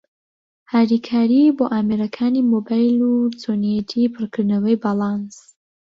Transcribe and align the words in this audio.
هاریکارى 0.71 1.43
بۆ 1.57 1.65
ئامێرەکانى 1.73 2.41
مۆبایل 2.51 2.99
و 3.11 3.13
چۆنیەتى 3.41 4.03
پڕکردنەوەى 4.13 4.75
باڵانس 4.83 5.35